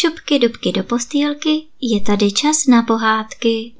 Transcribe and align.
šupky 0.00 0.38
dubky 0.38 0.72
do 0.72 0.84
postýlky, 0.84 1.68
je 1.80 2.00
tady 2.00 2.32
čas 2.32 2.66
na 2.66 2.82
pohádky. 2.82 3.74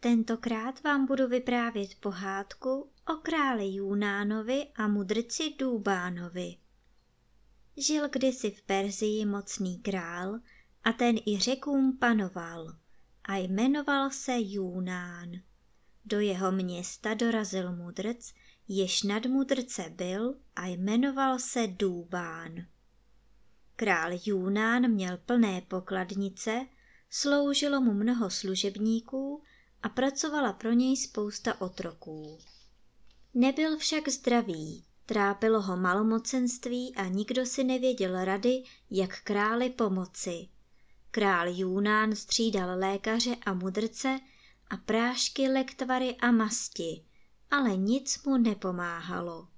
Tentokrát 0.00 0.82
vám 0.82 1.06
budu 1.06 1.28
vyprávět 1.28 1.94
pohádku 2.00 2.90
o 3.08 3.14
králi 3.22 3.74
Junánovi 3.74 4.66
a 4.76 4.88
mudrci 4.88 5.54
Důbánovi. 5.58 6.56
Žil 7.76 8.08
kdysi 8.08 8.50
v 8.50 8.62
Perzii 8.62 9.26
mocný 9.26 9.78
král 9.78 10.38
a 10.84 10.92
ten 10.92 11.16
i 11.26 11.38
řekům 11.38 11.98
panoval 11.98 12.76
a 13.24 13.36
jmenoval 13.36 14.10
se 14.10 14.32
Junán. 14.38 15.32
Do 16.04 16.20
jeho 16.20 16.52
města 16.52 17.14
dorazil 17.14 17.76
mudrc, 17.76 18.32
jež 18.68 19.02
nad 19.02 19.26
mudrce 19.26 19.92
byl 19.96 20.34
a 20.56 20.66
jmenoval 20.66 21.38
se 21.38 21.66
Důbán. 21.66 22.66
Král 23.76 24.10
Junán 24.24 24.90
měl 24.90 25.16
plné 25.16 25.60
pokladnice, 25.60 26.66
sloužilo 27.10 27.80
mu 27.80 27.94
mnoho 27.94 28.30
služebníků 28.30 29.42
a 29.82 29.88
pracovala 29.88 30.52
pro 30.52 30.72
něj 30.72 30.96
spousta 30.96 31.60
otroků. 31.60 32.38
Nebyl 33.34 33.76
však 33.78 34.08
zdravý, 34.08 34.84
trápilo 35.06 35.62
ho 35.62 35.76
malomocenství 35.76 36.94
a 36.96 37.04
nikdo 37.04 37.46
si 37.46 37.64
nevěděl 37.64 38.24
rady, 38.24 38.62
jak 38.90 39.22
králi 39.22 39.70
pomoci. 39.70 40.48
Král 41.10 41.48
Junán 41.48 42.16
střídal 42.16 42.78
lékaře 42.78 43.36
a 43.46 43.54
mudrce 43.54 44.20
a 44.70 44.76
prášky, 44.76 45.48
lektvary 45.48 46.16
a 46.16 46.30
masti, 46.30 47.04
ale 47.50 47.76
nic 47.76 48.24
mu 48.24 48.36
nepomáhalo. 48.36 49.48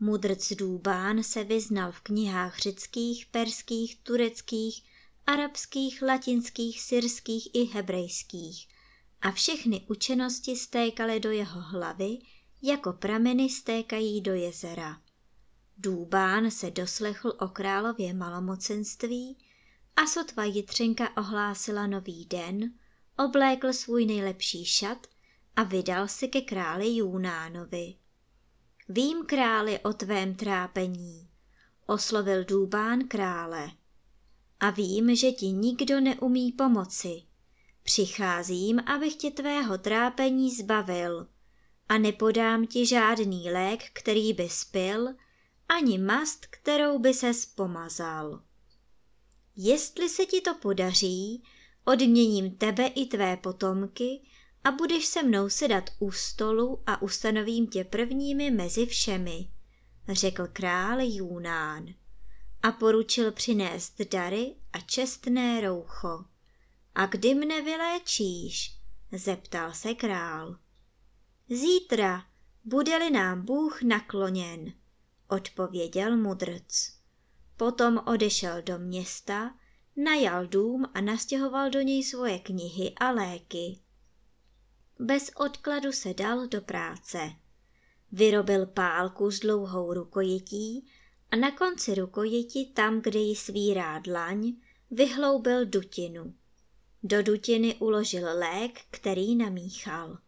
Mudrc 0.00 0.52
Důbán 0.52 1.22
se 1.22 1.44
vyznal 1.44 1.92
v 1.92 2.00
knihách 2.00 2.58
řeckých, 2.58 3.26
perských, 3.26 3.96
tureckých, 3.96 4.82
arabských, 5.26 6.02
latinských, 6.02 6.80
syrských 6.80 7.48
i 7.54 7.64
hebrejských 7.64 8.68
a 9.20 9.30
všechny 9.30 9.86
učenosti 9.88 10.56
stékaly 10.56 11.20
do 11.20 11.30
jeho 11.30 11.60
hlavy, 11.60 12.18
jako 12.62 12.92
prameny 12.92 13.48
stékají 13.48 14.20
do 14.20 14.34
jezera. 14.34 15.00
Důbán 15.78 16.50
se 16.50 16.70
doslechl 16.70 17.32
o 17.40 17.48
králově 17.48 18.14
malomocenství 18.14 19.36
a 19.96 20.06
sotva 20.06 20.44
Jitřenka 20.44 21.16
ohlásila 21.16 21.86
nový 21.86 22.24
den, 22.24 22.72
oblékl 23.18 23.72
svůj 23.72 24.06
nejlepší 24.06 24.64
šat 24.64 25.06
a 25.56 25.62
vydal 25.62 26.08
si 26.08 26.28
ke 26.28 26.40
králi 26.40 26.96
Junánovi. 26.96 27.94
Vím, 28.88 29.26
králi, 29.26 29.78
o 29.78 29.92
tvém 29.92 30.34
trápení, 30.34 31.28
oslovil 31.86 32.44
Důbán 32.44 33.08
krále. 33.08 33.70
A 34.60 34.70
vím, 34.70 35.16
že 35.16 35.32
ti 35.32 35.46
nikdo 35.46 36.00
neumí 36.00 36.52
pomoci. 36.52 37.22
Přicházím, 37.82 38.80
abych 38.86 39.16
tě 39.16 39.30
tvého 39.30 39.78
trápení 39.78 40.54
zbavil 40.54 41.28
a 41.88 41.98
nepodám 41.98 42.66
ti 42.66 42.86
žádný 42.86 43.50
lék, 43.50 43.82
který 43.92 44.32
by 44.32 44.48
spil, 44.48 45.08
ani 45.68 45.98
mast, 45.98 46.46
kterou 46.46 46.98
by 46.98 47.14
se 47.14 47.32
pomazal. 47.54 48.42
Jestli 49.56 50.08
se 50.08 50.26
ti 50.26 50.40
to 50.40 50.54
podaří, 50.54 51.42
odměním 51.84 52.56
tebe 52.56 52.86
i 52.86 53.06
tvé 53.06 53.36
potomky 53.36 54.22
a 54.64 54.70
budeš 54.70 55.06
se 55.06 55.22
mnou 55.22 55.48
sedat 55.48 55.90
u 55.98 56.12
stolu 56.12 56.82
a 56.86 57.02
ustanovím 57.02 57.66
tě 57.66 57.84
prvními 57.84 58.50
mezi 58.50 58.86
všemi, 58.86 59.48
řekl 60.08 60.46
král 60.52 60.98
Junán 61.00 61.94
a 62.62 62.72
poručil 62.72 63.32
přinést 63.32 64.00
dary 64.00 64.54
a 64.72 64.80
čestné 64.80 65.60
roucho. 65.60 66.24
A 66.94 67.06
kdy 67.06 67.34
mne 67.34 67.62
vyléčíš? 67.62 68.76
zeptal 69.12 69.72
se 69.72 69.94
král. 69.94 70.58
Zítra, 71.48 72.24
bude-li 72.64 73.10
nám 73.10 73.44
Bůh 73.44 73.82
nakloněn, 73.82 74.72
odpověděl 75.28 76.16
mudrc. 76.16 76.90
Potom 77.56 78.00
odešel 78.06 78.62
do 78.62 78.78
města, 78.78 79.54
najal 79.96 80.46
dům 80.46 80.86
a 80.94 81.00
nastěhoval 81.00 81.70
do 81.70 81.80
něj 81.80 82.04
svoje 82.04 82.38
knihy 82.38 82.94
a 83.00 83.10
léky. 83.10 83.80
Bez 85.02 85.30
odkladu 85.36 85.92
se 85.92 86.14
dal 86.14 86.46
do 86.46 86.60
práce. 86.60 87.32
Vyrobil 88.12 88.66
pálku 88.66 89.30
s 89.30 89.40
dlouhou 89.40 89.94
rukojetí 89.94 90.86
a 91.30 91.36
na 91.36 91.50
konci 91.50 91.94
rukojeti, 91.94 92.66
tam, 92.66 93.00
kde 93.00 93.18
ji 93.18 93.36
svírá 93.36 93.98
dlaň, 93.98 94.52
vyhloubil 94.90 95.66
dutinu. 95.66 96.34
Do 97.02 97.22
dutiny 97.22 97.74
uložil 97.74 98.38
lék, 98.38 98.80
který 98.90 99.36
namíchal. 99.36 100.18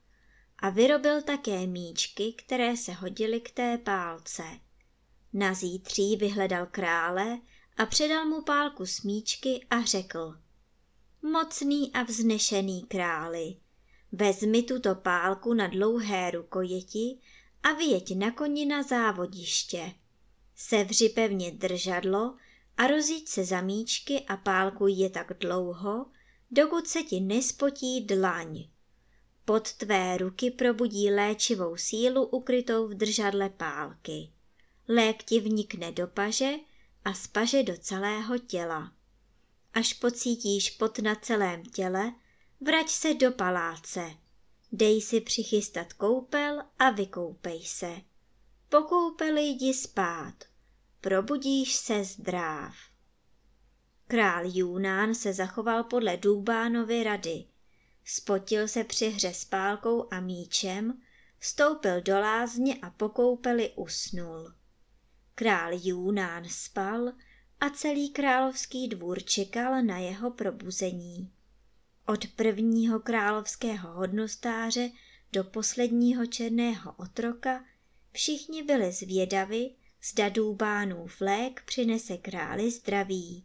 A 0.59 0.71
vyrobil 0.71 1.23
také 1.23 1.67
míčky, 1.67 2.33
které 2.33 2.77
se 2.77 2.93
hodily 2.93 3.41
k 3.41 3.51
té 3.51 3.79
pálce. 3.79 4.45
Na 5.33 5.55
zítří 5.55 6.17
vyhledal 6.17 6.67
krále 6.67 7.41
a 7.77 7.87
předal 7.87 8.25
mu 8.25 8.43
pálku 8.43 8.87
smíčky 8.87 9.67
a 9.71 9.83
řekl. 9.83 10.39
Mocný 11.23 11.93
a 11.93 12.03
vznešený 12.03 12.83
králi, 12.83 13.57
vezmi 14.13 14.63
tuto 14.63 14.95
pálku 14.95 15.55
na 15.55 15.67
dlouhé 15.67 16.31
rukojeti 16.31 17.19
a 17.63 17.73
vyjeď 17.73 18.17
na 18.17 18.31
koni 18.31 18.67
na 18.67 18.83
závodiště. 18.83 19.93
Sevři 20.55 21.09
pevně 21.09 21.51
držadlo 21.51 22.37
a 22.77 22.87
rozjíď 22.87 23.29
se 23.29 23.45
za 23.45 23.61
míčky 23.61 24.21
a 24.21 24.37
pálku 24.37 24.87
je 24.87 25.11
tak 25.11 25.33
dlouho, 25.41 26.07
dokud 26.51 26.89
se 26.89 27.03
ti 27.03 27.21
nespotí 27.21 28.01
dlaň. 28.01 28.69
Pod 29.45 29.73
tvé 29.73 30.17
ruky 30.17 30.51
probudí 30.51 31.11
léčivou 31.11 31.77
sílu 31.77 32.27
ukrytou 32.27 32.89
v 32.89 32.95
držadle 32.95 33.51
pálky. 33.51 34.31
Lék 34.89 35.23
ti 35.23 35.41
vnikne 35.41 35.93
do 35.93 36.07
paže 36.07 36.53
a 37.05 37.15
z 37.15 37.27
paže 37.27 37.63
do 37.63 37.77
celého 37.77 38.39
těla. 38.39 38.93
Až 39.75 39.95
pocítíš 39.95 40.71
pot 40.71 40.99
na 40.99 41.15
celém 41.15 41.65
těle, 41.65 42.13
vrať 42.63 42.89
se 42.89 43.15
do 43.15 43.33
paláce. 43.33 44.11
Dej 44.73 45.01
si 45.01 45.21
přichystat 45.21 45.93
koupel 45.93 46.63
a 46.79 46.91
vykoupej 46.91 47.65
se. 47.65 47.97
Po 48.69 48.83
koupeli 48.83 49.43
jdi 49.43 49.75
spát. 49.75 50.35
Probudíš 51.01 51.75
se 51.75 52.05
zdráv. 52.05 52.75
Král 54.07 54.43
Junán 54.47 55.15
se 55.15 55.33
zachoval 55.33 55.85
podle 55.85 56.17
Důbánovy 56.17 57.03
rady. 57.03 57.45
Spotil 58.05 58.69
se 58.69 58.85
při 58.85 59.09
hře 59.09 59.35
s 59.35 59.45
pálkou 59.45 60.09
a 60.11 60.21
míčem, 60.21 61.03
vstoupil 61.39 62.01
do 62.01 62.21
lázně 62.21 62.77
a 62.83 62.91
po 62.91 63.09
koupeli 63.09 63.73
usnul. 63.77 64.53
Král 65.35 65.71
Junán 65.73 66.45
spal 66.49 67.13
a 67.61 67.71
celý 67.71 68.11
královský 68.11 68.89
dvůr 68.89 69.23
čekal 69.23 69.83
na 69.83 69.99
jeho 69.99 70.31
probuzení. 70.31 71.33
Od 72.07 72.27
prvního 72.27 73.01
královského 73.01 73.93
hodnostáře 73.93 74.91
do 75.33 75.45
posledního 75.45 76.27
černého 76.27 76.95
otroka 76.97 77.65
všichni 78.13 78.63
byli 78.63 78.93
zvědavi, 78.93 79.71
zda 80.11 80.29
Důbánův 80.29 81.21
lék 81.21 81.63
přinese 81.67 82.17
králi 82.17 82.71
zdraví. 82.71 83.45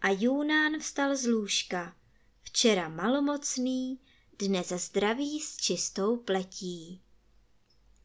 A 0.00 0.08
Junán 0.10 0.78
vstal 0.78 1.16
z 1.16 1.26
lůžka, 1.26 1.96
včera 2.42 2.88
malomocný, 2.88 4.00
dnes 4.38 4.68
zdravý 4.68 5.40
s 5.40 5.56
čistou 5.56 6.16
pletí. 6.16 7.02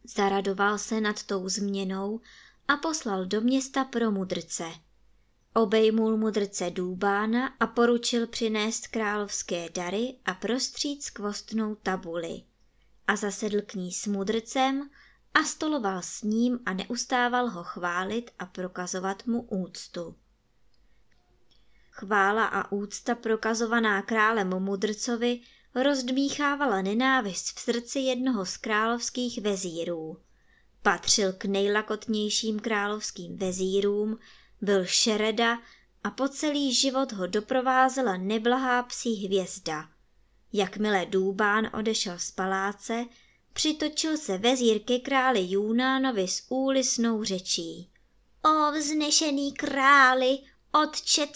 Zaradoval 0.03 0.77
se 0.77 1.01
nad 1.01 1.23
tou 1.23 1.49
změnou 1.49 2.21
a 2.67 2.77
poslal 2.77 3.25
do 3.25 3.41
města 3.41 3.83
pro 3.83 4.11
mudrce. 4.11 4.63
Obejmul 5.53 6.17
mudrce 6.17 6.69
Důbána 6.69 7.47
a 7.59 7.67
poručil 7.67 8.27
přinést 8.27 8.87
královské 8.87 9.69
dary 9.69 10.15
a 10.25 10.33
prostřít 10.33 11.03
skvostnou 11.03 11.75
tabuli. 11.75 12.41
A 13.07 13.15
zasedl 13.15 13.61
k 13.61 13.73
ní 13.73 13.91
s 13.91 14.07
mudrcem 14.07 14.89
a 15.33 15.43
stoloval 15.43 16.01
s 16.01 16.21
ním 16.21 16.59
a 16.65 16.73
neustával 16.73 17.49
ho 17.49 17.63
chválit 17.63 18.31
a 18.39 18.45
prokazovat 18.45 19.27
mu 19.27 19.41
úctu. 19.41 20.15
Chvála 21.91 22.45
a 22.45 22.71
úcta 22.71 23.15
prokazovaná 23.15 24.01
králem 24.01 24.49
mudrcovi 24.59 25.39
rozdmíchávala 25.75 26.81
nenávist 26.81 27.55
v 27.55 27.59
srdci 27.59 27.99
jednoho 27.99 28.45
z 28.45 28.57
královských 28.57 29.41
vezírů. 29.41 30.17
Patřil 30.81 31.33
k 31.33 31.45
nejlakotnějším 31.45 32.59
královským 32.59 33.37
vezírům, 33.37 34.19
byl 34.61 34.85
šereda 34.85 35.59
a 36.03 36.11
po 36.11 36.27
celý 36.27 36.73
život 36.73 37.11
ho 37.11 37.27
doprovázela 37.27 38.17
neblahá 38.17 38.83
psí 38.83 39.25
hvězda. 39.25 39.89
Jakmile 40.53 41.05
Důbán 41.05 41.69
odešel 41.73 42.19
z 42.19 42.31
paláce, 42.31 43.05
přitočil 43.53 44.17
se 44.17 44.37
vezír 44.37 44.79
ke 44.79 44.99
králi 44.99 45.45
Junánovi 45.49 46.27
s 46.27 46.45
úlisnou 46.49 47.23
řečí. 47.23 47.89
O 48.45 48.71
vznešený 48.71 49.51
králi, 49.51 50.39
otče 50.71 51.27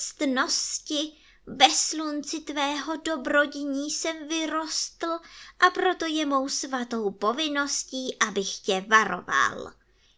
ve 1.48 1.70
slunci 1.70 2.40
tvého 2.40 2.96
dobrodiní 2.96 3.92
jsem 3.92 4.28
vyrostl 4.28 5.08
a 5.60 5.70
proto 5.74 6.06
je 6.06 6.26
mou 6.26 6.50
svatou 6.50 7.12
povinností, 7.12 8.20
abych 8.20 8.58
tě 8.58 8.86
varoval. 8.88 9.72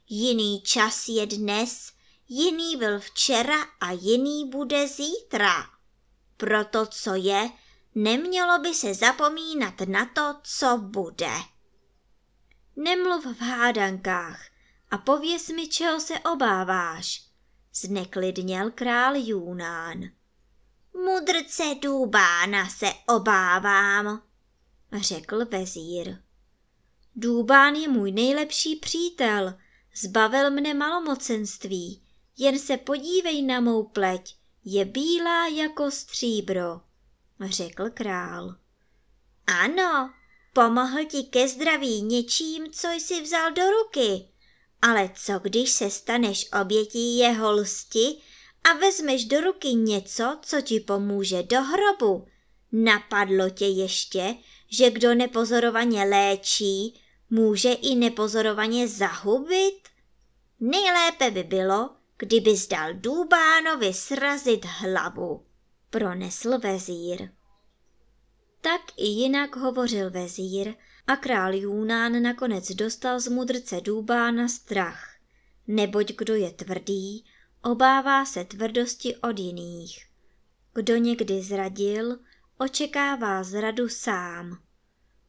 Jiný 0.10 0.62
čas 0.62 1.07
je 1.07 1.25
dnes, 1.25 1.92
jiný 2.27 2.77
byl 2.77 3.00
včera 3.00 3.63
a 3.79 3.91
jiný 3.91 4.50
bude 4.50 4.88
zítra. 4.88 5.53
Proto, 6.38 6.85
co 6.85 7.15
je, 7.15 7.50
nemělo 7.95 8.59
by 8.59 8.74
se 8.74 8.94
zapomínat 8.94 9.81
na 9.81 10.06
to, 10.06 10.39
co 10.44 10.77
bude. 10.77 11.33
Nemluv 12.75 13.25
v 13.25 13.41
hádankách 13.41 14.45
a 14.91 14.97
pověz 14.97 15.50
mi, 15.50 15.68
čeho 15.68 16.00
se 16.00 16.19
obáváš, 16.19 17.24
zneklidněl 17.74 18.71
král 18.71 19.13
Junán. 19.15 20.03
Mudrce 20.94 21.63
Důbána 21.81 22.69
se 22.69 22.94
obávám, 23.07 24.21
řekl 24.94 25.45
vezír. 25.45 26.18
Důbán 27.15 27.75
je 27.75 27.88
můj 27.88 28.12
nejlepší 28.12 28.75
přítel, 28.75 29.53
zbavil 29.95 30.51
mne 30.51 30.74
malomocenství, 30.74 32.06
jen 32.38 32.60
se 32.60 32.78
podívej 32.78 33.42
na 33.42 33.60
mou 33.60 33.84
pleť, 33.84 34.36
je 34.66 34.86
bílá 34.86 35.48
jako 35.48 35.92
stříbro, 35.92 36.81
řekl 37.45 37.89
král. 37.89 38.56
Ano, 39.48 40.13
pomohl 40.54 41.06
ti 41.06 41.24
ke 41.24 41.48
zdraví 41.48 42.01
něčím, 42.01 42.72
co 42.72 42.88
jsi 42.88 43.22
vzal 43.22 43.51
do 43.51 43.63
ruky, 43.72 44.28
ale 44.81 45.10
co 45.16 45.39
když 45.39 45.72
se 45.72 45.89
staneš 45.89 46.51
obětí 46.62 47.18
jeho 47.18 47.51
lsti 47.51 48.18
a 48.63 48.74
vezmeš 48.74 49.25
do 49.25 49.42
ruky 49.42 49.74
něco, 49.74 50.39
co 50.42 50.62
ti 50.62 50.80
pomůže 50.80 51.44
do 51.44 51.62
hrobu? 51.62 52.28
Napadlo 52.72 53.50
tě 53.50 53.66
ještě, 53.66 54.36
že 54.69 54.92
kdo 54.92 55.16
nepozorovaně 55.16 56.04
léčí, 56.04 57.01
může 57.30 57.74
i 57.74 57.95
nepozorovaně 57.95 58.88
zahubit? 58.88 59.88
Nejlépe 60.60 61.31
by 61.31 61.44
bylo, 61.44 61.96
kdyby 62.17 62.55
zdal 62.55 62.93
Důbánovi 62.93 63.93
srazit 63.93 64.65
hlavu, 64.65 65.45
pronesl 65.89 66.59
vezír. 66.59 67.29
Tak 68.61 68.81
i 68.97 69.05
jinak 69.05 69.55
hovořil 69.55 70.11
vezír 70.11 70.73
a 71.07 71.15
král 71.15 71.53
Júnán 71.53 72.21
nakonec 72.21 72.71
dostal 72.71 73.19
z 73.19 73.27
mudrce 73.27 73.81
Důbána 73.81 74.47
strach, 74.47 75.15
neboť 75.67 76.11
kdo 76.17 76.35
je 76.35 76.51
tvrdý, 76.51 77.25
obává 77.61 78.25
se 78.25 78.43
tvrdosti 78.43 79.15
od 79.15 79.39
jiných. 79.39 80.07
Kdo 80.73 80.95
někdy 80.95 81.41
zradil, 81.41 82.17
očekává 82.57 83.43
zradu 83.43 83.89
sám. 83.89 84.59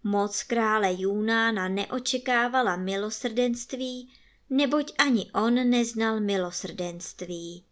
Moc 0.03 0.43
krále 0.43 0.93
Júnána 0.93 1.69
neočekávala 1.69 2.77
milosrdenství, 2.77 4.13
neboť 4.51 4.93
ani 4.99 5.31
on 5.33 5.55
neznal 5.71 6.21
milosrdenství. 6.21 7.65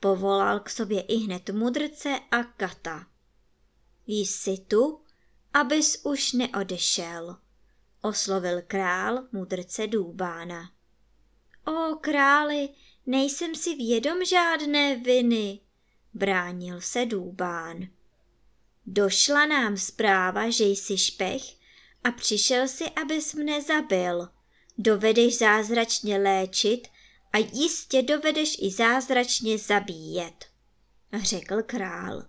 Povolal 0.00 0.60
k 0.60 0.70
sobě 0.70 1.00
i 1.00 1.16
hned 1.16 1.50
mudrce 1.50 2.20
a 2.30 2.44
kata. 2.44 3.06
Jsi 4.06 4.58
tu, 4.58 5.00
abys 5.54 6.00
už 6.04 6.32
neodešel, 6.32 7.36
oslovil 8.02 8.62
král 8.62 9.28
mudrce 9.32 9.86
Důbána. 9.86 10.70
O 11.66 11.96
králi, 11.96 12.68
nejsem 13.06 13.54
si 13.54 13.74
vědom 13.74 14.24
žádné 14.24 14.96
viny, 14.96 15.60
bránil 16.14 16.80
se 16.80 17.06
Důbán. 17.06 17.88
Došla 18.86 19.46
nám 19.46 19.76
zpráva, 19.76 20.50
že 20.50 20.64
jsi 20.64 20.98
špech 20.98 21.42
a 22.04 22.10
přišel 22.10 22.68
si, 22.68 22.84
abys 22.90 23.34
mne 23.34 23.62
zabil. 23.62 24.28
Dovedeš 24.78 25.38
zázračně 25.38 26.18
léčit 26.18 26.88
a 27.32 27.38
jistě 27.38 28.02
dovedeš 28.02 28.56
i 28.62 28.70
zázračně 28.70 29.58
zabíjet, 29.58 30.44
řekl 31.22 31.62
král. 31.62 32.26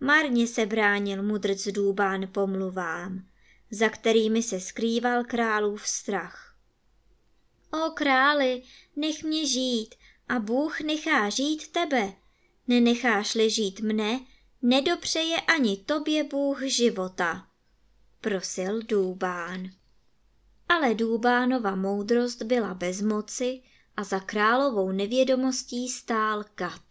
Marně 0.00 0.46
se 0.46 0.66
bránil 0.66 1.22
mudrc 1.22 1.68
Důbán 1.68 2.28
pomluvám, 2.32 3.26
za 3.70 3.88
kterými 3.88 4.42
se 4.42 4.60
skrýval 4.60 5.24
králův 5.24 5.86
strach. 5.88 6.56
O 7.72 7.90
králi, 7.90 8.62
nech 8.96 9.22
mě 9.22 9.46
žít 9.46 9.94
a 10.28 10.38
Bůh 10.38 10.80
nechá 10.80 11.30
žít 11.30 11.68
tebe. 11.68 12.12
Nenecháš-li 12.68 13.50
žít 13.50 13.80
mne, 13.80 14.20
nedopřeje 14.62 15.40
ani 15.40 15.76
tobě 15.76 16.24
Bůh 16.24 16.62
života, 16.62 17.46
prosil 18.20 18.82
Důbán. 18.82 19.70
Ale 20.70 20.94
Důbánova 20.94 21.74
moudrost 21.74 22.42
byla 22.42 22.74
bez 22.74 23.02
moci 23.02 23.62
a 23.96 24.04
za 24.04 24.20
královou 24.20 24.92
nevědomostí 24.92 25.88
stál 25.88 26.44
kat. 26.54 26.82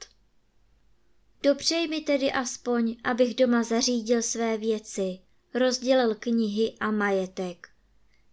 Dopřej 1.44 1.88
mi 1.88 2.02
tedy 2.02 2.32
aspoň, 2.32 2.96
abych 3.04 3.36
doma 3.36 3.64
zařídil 3.64 4.22
své 4.22 4.58
věci, 4.58 5.20
rozdělil 5.54 6.16
knihy 6.16 6.76
a 6.80 6.92
majetek. 6.92 7.70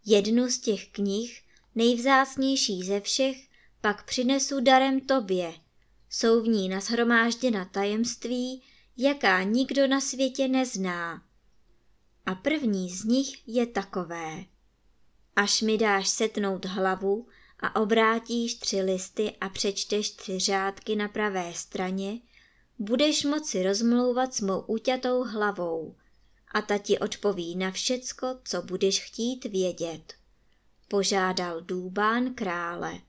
Jednu 0.06 0.48
z 0.48 0.58
těch 0.58 0.88
knih, 0.88 1.43
nejvzácnější 1.75 2.82
ze 2.82 3.00
všech, 3.00 3.37
pak 3.81 4.04
přinesu 4.04 4.60
darem 4.60 5.00
tobě. 5.00 5.54
Jsou 6.10 6.43
v 6.43 6.48
ní 6.48 6.69
nashromážděna 6.69 7.64
tajemství, 7.64 8.62
jaká 8.96 9.43
nikdo 9.43 9.87
na 9.87 10.00
světě 10.00 10.48
nezná. 10.48 11.22
A 12.26 12.34
první 12.34 12.90
z 12.90 13.04
nich 13.04 13.48
je 13.48 13.66
takové. 13.66 14.56
Až 15.36 15.62
mi 15.62 15.78
dáš 15.78 16.08
setnout 16.08 16.64
hlavu 16.64 17.26
a 17.60 17.80
obrátíš 17.80 18.54
tři 18.54 18.80
listy 18.82 19.36
a 19.40 19.48
přečteš 19.48 20.10
tři 20.10 20.38
řádky 20.38 20.96
na 20.96 21.08
pravé 21.08 21.54
straně, 21.54 22.20
budeš 22.78 23.24
moci 23.24 23.62
rozmlouvat 23.62 24.34
s 24.34 24.40
mou 24.40 24.60
uťatou 24.60 25.24
hlavou 25.24 25.96
a 26.55 26.62
ta 26.62 26.78
ti 26.78 26.98
odpoví 26.98 27.56
na 27.56 27.70
všecko, 27.70 28.38
co 28.44 28.62
budeš 28.62 29.05
chtít 29.05 29.44
vědět. 29.44 30.14
Požádal 30.88 31.60
Důbán 31.60 32.34
krále. 32.34 33.00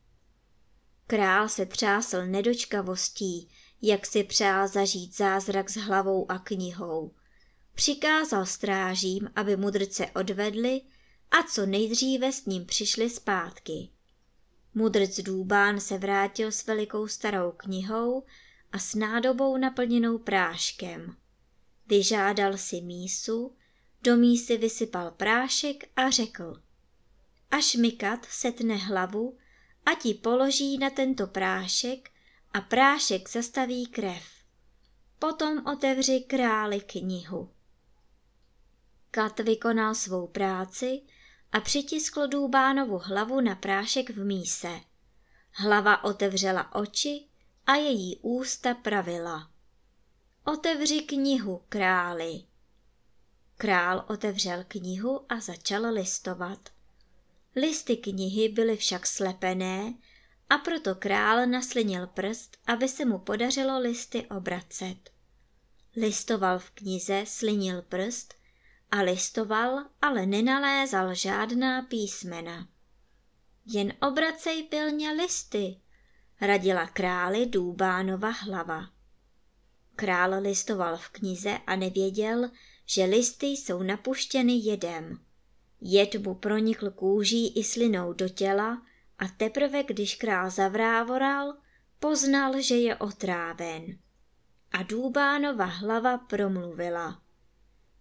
Král 1.07 1.49
se 1.49 1.65
třásl 1.65 2.25
nedočkavostí, 2.25 3.49
jak 3.81 4.05
si 4.05 4.23
přál 4.23 4.67
zažít 4.67 5.17
zázrak 5.17 5.69
s 5.69 5.75
hlavou 5.75 6.31
a 6.31 6.39
knihou. 6.39 7.11
Přikázal 7.75 8.45
strážím, 8.45 9.29
aby 9.35 9.57
mudrce 9.57 10.07
odvedli 10.15 10.81
a 11.31 11.43
co 11.43 11.65
nejdříve 11.65 12.31
s 12.31 12.45
ním 12.45 12.65
přišli 12.65 13.09
zpátky. 13.09 13.89
Mudrc 14.73 15.19
Důbán 15.19 15.79
se 15.79 15.97
vrátil 15.97 16.51
s 16.51 16.65
velikou 16.65 17.07
starou 17.07 17.51
knihou 17.51 18.23
a 18.71 18.79
s 18.79 18.95
nádobou 18.95 19.57
naplněnou 19.57 20.17
práškem. 20.17 21.15
Vyžádal 21.87 22.57
si 22.57 22.81
mísu, 22.81 23.55
do 24.01 24.17
mísy 24.17 24.57
vysypal 24.57 25.11
prášek 25.11 25.89
a 25.95 26.09
řekl. 26.09 26.61
Až 27.51 27.75
Mikat 27.75 28.25
setne 28.25 28.75
hlavu, 28.75 29.37
a 29.87 29.95
ti 29.95 30.13
položí 30.13 30.77
na 30.77 30.89
tento 30.89 31.27
prášek 31.27 32.09
a 32.53 32.61
prášek 32.61 33.29
zastaví 33.29 33.85
krev. 33.85 34.23
Potom 35.19 35.65
otevři 35.65 36.19
králi 36.27 36.81
knihu. 36.81 37.49
Kat 39.11 39.39
vykonal 39.39 39.95
svou 39.95 40.27
práci 40.27 41.01
a 41.51 41.59
přitiskl 41.59 42.27
Důbánovu 42.27 42.97
hlavu 42.97 43.41
na 43.41 43.55
prášek 43.55 44.09
v 44.09 44.25
míse. 44.25 44.81
Hlava 45.51 46.03
otevřela 46.03 46.75
oči 46.75 47.27
a 47.65 47.75
její 47.75 48.19
ústa 48.21 48.73
pravila. 48.73 49.51
Otevři 50.43 51.01
knihu, 51.01 51.61
králi. 51.69 52.43
Král 53.57 54.05
otevřel 54.07 54.63
knihu 54.67 55.25
a 55.29 55.39
začal 55.39 55.93
listovat. 55.93 56.69
Listy 57.55 57.97
knihy 57.97 58.49
byly 58.49 58.77
však 58.77 59.07
slepené 59.07 59.93
a 60.49 60.57
proto 60.57 60.95
král 60.95 61.47
naslinil 61.47 62.07
prst, 62.07 62.57
aby 62.67 62.89
se 62.89 63.05
mu 63.05 63.19
podařilo 63.19 63.79
listy 63.79 64.25
obracet. 64.25 65.09
Listoval 65.95 66.59
v 66.59 66.69
knize, 66.69 67.23
slinil 67.27 67.81
prst 67.81 68.33
a 68.91 69.01
listoval, 69.01 69.85
ale 70.01 70.25
nenalézal 70.25 71.15
žádná 71.15 71.81
písmena. 71.81 72.67
Jen 73.65 73.93
obracej 74.01 74.63
pilně 74.63 75.11
listy, 75.11 75.77
radila 76.41 76.87
králi 76.87 77.45
Důbánova 77.45 78.29
hlava. 78.29 78.89
Král 79.95 80.41
listoval 80.41 80.97
v 80.97 81.09
knize 81.09 81.57
a 81.67 81.75
nevěděl, 81.75 82.49
že 82.85 83.03
listy 83.03 83.47
jsou 83.47 83.83
napuštěny 83.83 84.53
jedem. 84.53 85.19
Jed 85.81 86.15
mu 86.15 86.35
pronikl 86.35 86.91
kůží 86.91 87.59
i 87.59 87.63
slinou 87.63 88.13
do 88.13 88.29
těla 88.29 88.81
a 89.19 89.27
teprve 89.27 89.83
když 89.83 90.15
král 90.15 90.49
zavrávoral, 90.49 91.53
poznal, 91.99 92.61
že 92.61 92.75
je 92.75 92.95
otráven. 92.95 93.97
A 94.71 94.83
Důbánova 94.83 95.65
hlava 95.65 96.17
promluvila. 96.17 97.21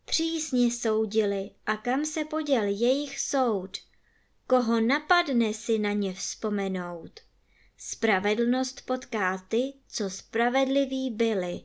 Přísně 0.07 0.71
soudili 0.73 1.51
a 1.67 1.77
kam 1.77 2.05
se 2.05 2.25
poděl 2.25 2.63
jejich 2.65 3.21
soud? 3.21 3.77
Koho 4.47 4.81
napadne 4.81 5.55
si 5.55 5.79
na 5.79 5.93
ně 5.93 6.15
vzpomenout? 6.15 7.21
Spravedlnost 7.77 8.87
potká 8.87 9.39
ty, 9.39 9.73
co 9.89 10.11
spravedliví 10.11 11.11
byli. 11.11 11.61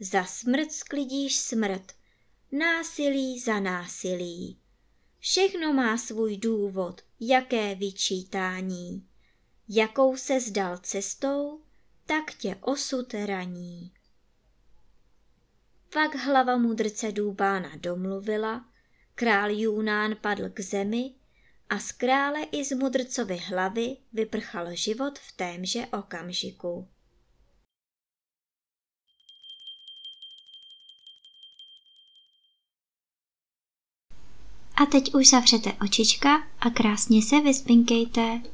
Za 0.00 0.24
smrt 0.24 0.72
sklidíš 0.72 1.36
smrt, 1.36 1.92
násilí 2.52 3.40
za 3.40 3.60
násilí. 3.60 4.58
Všechno 5.18 5.72
má 5.72 5.98
svůj 5.98 6.36
důvod, 6.36 7.00
jaké 7.20 7.74
vyčítání. 7.74 9.08
Jakou 9.68 10.16
se 10.16 10.40
zdal 10.40 10.78
cestou, 10.78 11.60
tak 12.06 12.34
tě 12.34 12.56
osud 12.60 13.14
raní. 13.14 13.92
Pak 15.94 16.14
hlava 16.14 16.56
mudrce 16.56 17.12
Důbána 17.12 17.70
domluvila, 17.76 18.64
král 19.14 19.50
Junán 19.50 20.16
padl 20.20 20.48
k 20.48 20.60
zemi 20.60 21.14
a 21.68 21.78
z 21.78 21.92
krále 21.92 22.42
i 22.42 22.64
z 22.64 22.72
mudrcovy 22.72 23.36
hlavy 23.36 23.96
vyprchal 24.12 24.74
život 24.74 25.18
v 25.18 25.32
témže 25.36 25.86
okamžiku. 25.86 26.88
A 34.82 34.86
teď 34.86 35.14
už 35.14 35.30
zavřete 35.30 35.72
očička 35.72 36.48
a 36.60 36.70
krásně 36.70 37.22
se 37.22 37.40
vyspinkejte. 37.40 38.53